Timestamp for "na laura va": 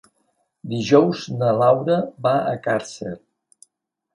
1.41-2.33